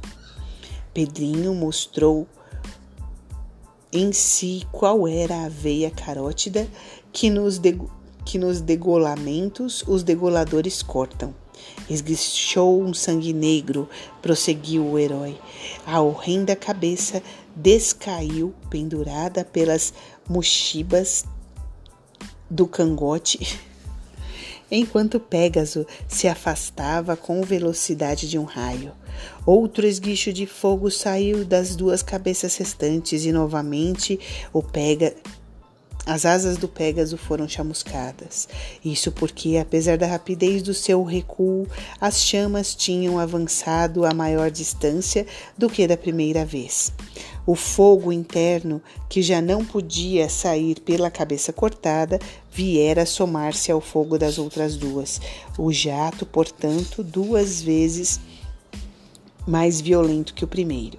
Pedrinho 0.94 1.54
mostrou 1.54 2.26
em 3.92 4.12
si 4.12 4.66
qual 4.72 5.08
era 5.08 5.46
a 5.46 5.50
veia 5.50 5.90
carótida 5.90 6.68
que 7.12 7.30
nos, 7.30 7.60
que 8.26 8.38
nos 8.38 8.62
degolamentos 8.62 9.84
os 9.88 10.04
degoladores 10.04 10.82
cortam. 10.82 11.34
Esguichou 11.90 12.82
um 12.82 12.94
sangue 12.94 13.34
negro, 13.34 13.90
prosseguiu 14.22 14.86
o 14.86 15.00
herói. 15.00 15.38
A 15.86 16.02
horrenda 16.02 16.56
cabeça 16.56 17.22
descaiu, 17.56 18.54
pendurada 18.70 19.44
pelas 19.44 19.94
mochibas 20.28 21.26
do 22.50 22.68
cangote, 22.68 23.60
enquanto 24.70 25.20
Pégaso 25.20 25.86
se 26.08 26.28
afastava 26.28 27.16
com 27.16 27.42
velocidade 27.42 28.30
de 28.30 28.38
um 28.38 28.44
raio. 28.44 28.92
Outro 29.46 29.86
esguicho 29.88 30.32
de 30.32 30.46
fogo 30.46 30.92
saiu 30.92 31.44
das 31.44 31.76
duas 31.76 32.04
cabeças 32.04 32.56
restantes 32.58 33.26
e 33.26 33.32
novamente 33.32 34.20
o 34.54 34.62
pega 34.62 35.16
as 36.08 36.26
asas 36.26 36.56
do 36.56 36.70
Pégaso 36.70 37.18
foram 37.18 37.50
chamuscadas. 37.50 38.48
Isso 38.84 39.12
porque, 39.12 39.58
apesar 39.58 39.98
da 39.98 40.08
rapidez 40.08 40.64
do 40.64 40.74
seu 40.74 41.04
recuo, 41.04 41.68
as 42.00 42.22
chamas 42.22 42.74
tinham 42.74 43.20
avançado 43.20 44.06
a 44.06 44.14
maior 44.14 44.50
distância 44.50 45.28
do 45.58 45.70
que 45.70 45.86
da 45.86 45.98
primeira 45.98 46.46
vez. 46.46 46.94
O 47.46 47.56
fogo 47.56 48.14
interno, 48.14 48.82
que 49.10 49.22
já 49.22 49.42
não 49.42 49.66
podia 49.66 50.30
sair 50.30 50.80
pela 50.80 51.12
cabeça 51.12 51.52
cortada, 51.52 52.20
viera 52.58 53.06
somar-se 53.06 53.72
ao 53.72 53.80
fogo 53.80 54.18
das 54.18 54.40
outras 54.40 54.76
duas. 54.76 55.22
O 55.60 55.72
jato, 55.72 56.26
portanto, 56.26 57.04
duas 57.04 57.62
vezes 57.62 58.20
mais 59.46 59.80
violento 59.80 60.34
que 60.34 60.44
o 60.44 60.48
primeiro. 60.48 60.98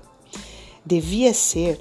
Devia 0.87 1.35
ser 1.35 1.81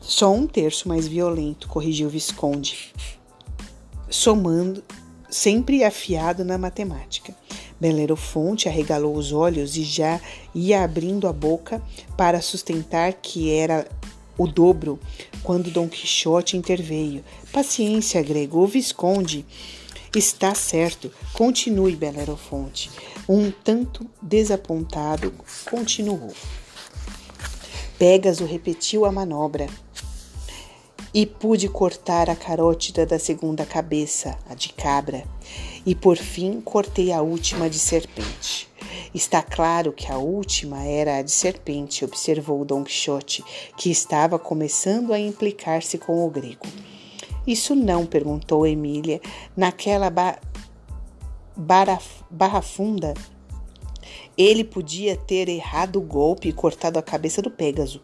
só 0.00 0.32
um 0.32 0.46
terço 0.46 0.88
mais 0.88 1.08
violento, 1.08 1.66
corrigiu 1.66 2.08
Visconde, 2.08 2.94
somando, 4.08 4.80
sempre 5.28 5.82
afiado 5.82 6.44
na 6.44 6.56
matemática. 6.56 7.34
Belerofonte 7.80 8.68
arregalou 8.68 9.16
os 9.16 9.32
olhos 9.32 9.76
e 9.76 9.82
já 9.82 10.20
ia 10.54 10.84
abrindo 10.84 11.26
a 11.26 11.32
boca 11.32 11.82
para 12.16 12.40
sustentar 12.40 13.12
que 13.14 13.50
era 13.50 13.88
o 14.36 14.46
dobro 14.46 14.98
quando 15.42 15.70
Dom 15.70 15.88
Quixote 15.88 16.56
interveio. 16.56 17.24
Paciência, 17.52 18.22
grego. 18.22 18.60
O 18.60 18.66
Visconde 18.66 19.44
Está 20.16 20.56
certo. 20.56 21.12
Continue, 21.34 21.94
Belerofonte. 21.94 22.90
Um 23.28 23.52
tanto 23.52 24.04
desapontado, 24.20 25.32
continuou. 25.70 26.34
Pégaso 27.96 28.44
repetiu 28.44 29.04
a 29.04 29.12
manobra 29.12 29.68
e 31.14 31.24
pude 31.26 31.68
cortar 31.68 32.28
a 32.28 32.34
carótida 32.34 33.06
da 33.06 33.20
segunda 33.20 33.64
cabeça, 33.64 34.36
a 34.48 34.54
de 34.54 34.72
cabra, 34.72 35.24
e 35.86 35.94
por 35.94 36.16
fim 36.16 36.60
cortei 36.60 37.12
a 37.12 37.20
última 37.20 37.70
de 37.70 37.78
serpente. 37.78 38.69
Está 39.12 39.42
claro 39.42 39.92
que 39.92 40.10
a 40.10 40.18
última 40.18 40.84
era 40.84 41.16
a 41.16 41.22
de 41.22 41.32
serpente, 41.32 42.04
observou 42.04 42.64
Dom 42.64 42.84
Quixote, 42.84 43.44
que 43.76 43.90
estava 43.90 44.38
começando 44.38 45.12
a 45.12 45.18
implicar-se 45.18 45.98
com 45.98 46.24
o 46.24 46.30
grego. 46.30 46.66
Isso 47.46 47.74
não, 47.74 48.06
perguntou 48.06 48.66
Emília, 48.66 49.20
naquela 49.56 50.10
ba 50.10 50.38
barra 52.30 52.62
funda. 52.62 53.12
Ele 54.38 54.62
podia 54.62 55.16
ter 55.16 55.48
errado 55.48 55.96
o 55.96 56.02
golpe 56.02 56.48
e 56.48 56.52
cortado 56.52 56.98
a 56.98 57.02
cabeça 57.02 57.42
do 57.42 57.50
Pégaso. 57.50 58.00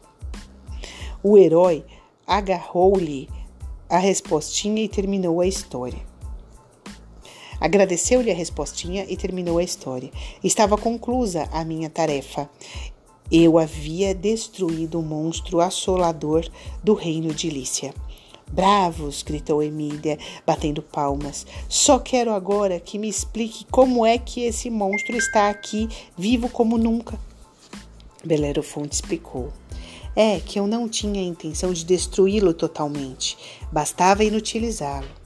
O 1.23 1.39
herói 1.39 1.85
agarrou-lhe 2.27 3.29
a 3.89 3.99
respostinha 3.99 4.83
e 4.83 4.89
terminou 4.89 5.41
a 5.41 5.47
história. 5.47 6.16
Agradeceu-lhe 7.61 8.31
a 8.31 8.35
respostinha 8.35 9.07
e 9.09 9.17
terminou 9.17 9.59
a 9.59 9.65
história. 9.65 10.11
Estava 10.43 10.77
conclusa 10.77 11.49
a 11.53 11.65
minha 11.65 11.89
tarefa. 11.89 12.49
Eu 13.31 13.59
havia 13.59 14.15
destruído 14.15 15.01
o 15.01 15.03
monstro 15.03 15.61
assolador 15.61 16.49
do 16.83 16.95
reino 16.95 17.35
de 17.35 17.51
Lícia. 17.51 17.93
Bravos! 18.53 19.23
gritou 19.23 19.63
Emília, 19.63 20.19
batendo 20.47 20.81
palmas. 20.81 21.47
Só 21.69 21.99
quero 21.99 22.33
agora 22.33 22.79
que 22.79 22.99
me 22.99 23.09
explique 23.09 23.67
como 23.71 24.07
é 24.07 24.17
que 24.19 24.43
esse 24.43 24.71
monstro 24.71 25.17
está 25.17 25.51
aqui, 25.51 25.89
vivo 26.17 26.49
como 26.49 26.79
nunca. 26.79 27.19
Belerofonte 28.25 28.95
explicou. 28.95 29.53
É 30.15 30.41
que 30.41 30.59
eu 30.59 30.67
não 30.67 30.89
tinha 30.89 31.21
a 31.21 31.25
intenção 31.25 31.73
de 31.73 31.85
destruí-lo 31.85 32.55
totalmente, 32.55 33.37
bastava 33.71 34.25
inutilizá-lo. 34.25 35.26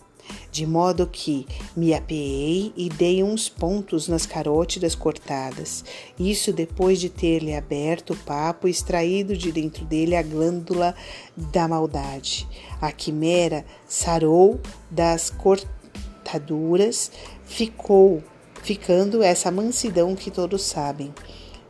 De 0.51 0.67
modo 0.67 1.07
que 1.07 1.47
me 1.77 1.95
apeei 1.95 2.73
e 2.77 2.89
dei 2.89 3.23
uns 3.23 3.49
pontos 3.49 4.09
nas 4.09 4.27
carótidas 4.27 4.95
cortadas. 4.95 5.85
Isso 6.19 6.53
depois 6.53 6.99
de 6.99 7.09
ter-lhe 7.09 7.55
aberto 7.55 8.15
o 8.15 8.17
papo 8.17 8.67
e 8.67 8.71
extraído 8.71 9.37
de 9.37 9.53
dentro 9.53 9.85
dele 9.85 10.17
a 10.17 10.23
glândula 10.23 10.95
da 11.37 11.69
maldade. 11.69 12.49
A 12.81 12.91
quimera 12.91 13.65
sarou 13.87 14.61
das 14.91 15.31
cortaduras, 15.31 17.13
ficou, 17.45 18.23
ficando 18.63 19.23
essa 19.23 19.51
mansidão 19.51 20.17
que 20.17 20.31
todos 20.31 20.63
sabem. 20.63 21.15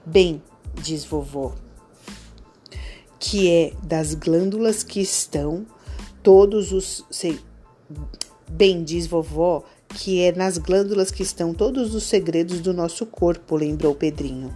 Bem, 0.07 0.43
diz 0.75 1.05
vovô, 1.05 1.53
que 3.19 3.51
é 3.51 3.73
das 3.83 4.15
glândulas 4.15 4.83
que 4.83 5.01
estão 5.01 5.67
todos 6.23 6.73
os. 6.73 7.05
Bem, 8.51 8.83
diz 8.83 9.07
vovó, 9.07 9.65
que 9.89 10.21
é 10.21 10.33
nas 10.33 10.59
glândulas 10.59 11.11
que 11.11 11.23
estão 11.23 11.55
todos 11.55 11.95
os 11.95 12.05
segredos 12.05 12.61
do 12.61 12.75
nosso 12.75 13.07
corpo, 13.07 13.57
lembrou 13.57 13.95
Pedrinho. 13.95 14.53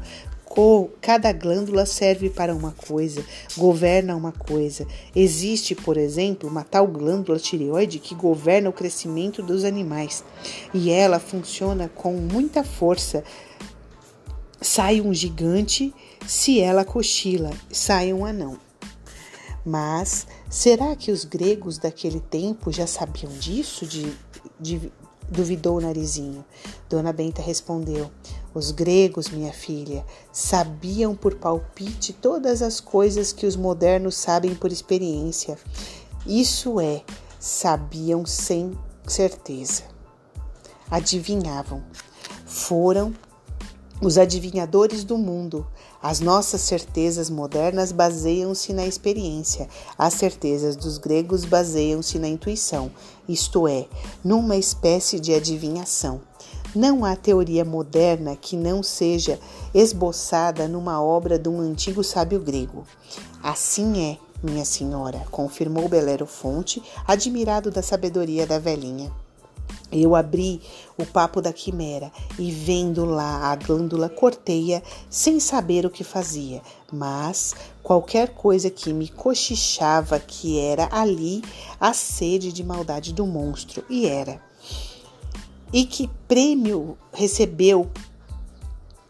Cada 1.00 1.32
glândula 1.32 1.84
serve 1.84 2.30
para 2.30 2.54
uma 2.54 2.70
coisa, 2.70 3.24
governa 3.56 4.14
uma 4.14 4.30
coisa. 4.30 4.86
Existe, 5.14 5.74
por 5.74 5.96
exemplo, 5.96 6.48
uma 6.48 6.62
tal 6.62 6.86
glândula 6.86 7.40
tireoide 7.40 7.98
que 7.98 8.14
governa 8.14 8.70
o 8.70 8.72
crescimento 8.72 9.42
dos 9.42 9.64
animais 9.64 10.22
e 10.72 10.90
ela 10.90 11.18
funciona 11.18 11.88
com 11.88 12.12
muita 12.12 12.62
força. 12.62 13.24
Sai 14.60 15.00
um 15.00 15.12
gigante 15.12 15.92
se 16.24 16.60
ela 16.60 16.84
cochila, 16.84 17.50
sai 17.70 18.12
um 18.12 18.24
anão. 18.24 18.56
Mas 19.66 20.26
será 20.54 20.94
que 20.94 21.10
os 21.10 21.24
gregos 21.24 21.78
daquele 21.78 22.20
tempo 22.20 22.70
já 22.70 22.86
sabiam 22.86 23.32
disso? 23.32 23.84
De, 23.84 24.16
de, 24.60 24.92
duvidou 25.28 25.78
o 25.78 25.80
narizinho. 25.80 26.44
Dona 26.88 27.12
Benta 27.12 27.42
respondeu: 27.42 28.08
Os 28.54 28.70
gregos, 28.70 29.28
minha 29.28 29.52
filha, 29.52 30.06
sabiam 30.32 31.16
por 31.16 31.34
palpite 31.34 32.12
todas 32.12 32.62
as 32.62 32.80
coisas 32.80 33.32
que 33.32 33.46
os 33.46 33.56
modernos 33.56 34.14
sabem 34.14 34.54
por 34.54 34.70
experiência. 34.70 35.58
Isso 36.24 36.78
é, 36.80 37.02
sabiam 37.40 38.24
sem 38.24 38.78
certeza. 39.08 39.82
Adivinhavam. 40.88 41.82
Foram 42.46 43.12
os 44.06 44.18
adivinhadores 44.18 45.02
do 45.02 45.16
mundo. 45.16 45.66
As 46.02 46.20
nossas 46.20 46.60
certezas 46.60 47.30
modernas 47.30 47.90
baseiam-se 47.90 48.72
na 48.72 48.86
experiência, 48.86 49.68
as 49.96 50.14
certezas 50.14 50.76
dos 50.76 50.98
gregos 50.98 51.44
baseiam-se 51.44 52.18
na 52.18 52.28
intuição, 52.28 52.90
isto 53.28 53.66
é, 53.66 53.86
numa 54.22 54.56
espécie 54.56 55.18
de 55.18 55.32
adivinhação. 55.32 56.20
Não 56.74 57.04
há 57.04 57.16
teoria 57.16 57.64
moderna 57.64 58.36
que 58.36 58.56
não 58.56 58.82
seja 58.82 59.38
esboçada 59.72 60.68
numa 60.68 61.00
obra 61.02 61.38
de 61.38 61.48
um 61.48 61.60
antigo 61.60 62.02
sábio 62.04 62.40
grego. 62.40 62.84
Assim 63.42 64.10
é, 64.10 64.18
minha 64.42 64.64
senhora, 64.64 65.24
confirmou 65.30 65.88
Belero 65.88 66.26
Fonte, 66.26 66.82
admirado 67.06 67.70
da 67.70 67.80
sabedoria 67.80 68.46
da 68.46 68.58
velhinha. 68.58 69.23
Eu 69.96 70.16
abri 70.16 70.60
o 70.98 71.06
papo 71.06 71.40
da 71.40 71.52
quimera 71.52 72.10
e 72.38 72.50
vendo 72.50 73.04
lá 73.04 73.52
a 73.52 73.56
glândula 73.56 74.08
corteia 74.08 74.82
sem 75.08 75.38
saber 75.38 75.86
o 75.86 75.90
que 75.90 76.02
fazia, 76.02 76.60
mas 76.92 77.54
qualquer 77.82 78.30
coisa 78.30 78.68
que 78.70 78.92
me 78.92 79.08
cochichava 79.08 80.18
que 80.18 80.58
era 80.58 80.88
ali 80.90 81.42
a 81.80 81.92
sede 81.92 82.52
de 82.52 82.64
maldade 82.64 83.12
do 83.12 83.24
monstro, 83.24 83.84
e 83.88 84.06
era. 84.06 84.40
E 85.72 85.84
que 85.84 86.08
prêmio 86.26 86.98
recebeu 87.12 87.90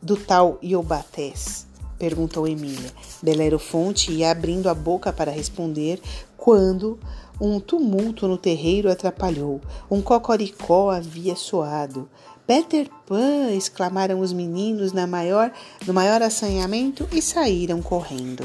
do 0.03 0.17
tal 0.17 0.59
Iobatés? 0.63 1.67
perguntou 1.99 2.47
Emília. 2.47 2.93
Belerofonte 3.23 4.13
ia 4.13 4.31
abrindo 4.31 4.69
a 4.69 4.75
boca 4.75 5.13
para 5.13 5.31
responder 5.31 6.01
quando 6.37 6.99
um 7.41 7.59
tumulto 7.61 8.29
no 8.29 8.39
terreiro 8.39 8.91
atrapalhou. 8.91 9.61
Um 9.91 10.01
cocoricó 10.01 10.91
havia 10.91 11.37
soado. 11.37 12.09
Peter 12.47 12.89
Pan! 13.07 13.53
exclamaram 13.53 14.21
os 14.21 14.33
meninos 14.33 14.93
na 14.93 15.07
maior, 15.07 15.51
no 15.87 15.95
maior 15.95 16.23
assanhamento 16.23 17.09
e 17.11 17.23
saíram 17.23 17.81
correndo. 17.81 18.45